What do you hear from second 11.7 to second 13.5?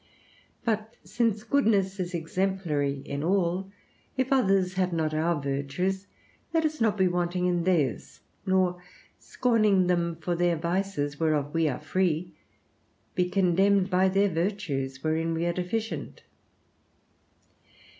free, be